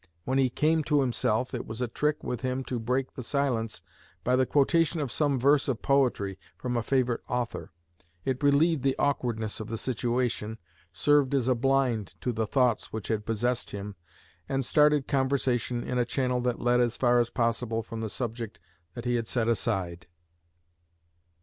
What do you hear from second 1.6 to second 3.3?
was a trick with him to break the